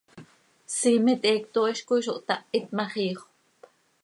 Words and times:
Siimet 0.75 1.27
heecto 1.31 1.65
hizcoi 1.69 2.01
zo 2.07 2.13
htahit 2.19 2.67
ma, 2.75 2.85
xiixöp. 2.93 3.29